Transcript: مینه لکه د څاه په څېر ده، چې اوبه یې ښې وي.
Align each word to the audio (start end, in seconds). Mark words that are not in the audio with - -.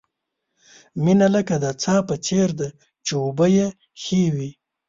مینه 1.03 1.27
لکه 1.35 1.55
د 1.63 1.65
څاه 1.81 2.01
په 2.09 2.15
څېر 2.25 2.49
ده، 2.59 2.69
چې 3.05 3.13
اوبه 3.23 3.45
یې 3.57 3.67
ښې 4.01 4.21
وي. 4.35 4.49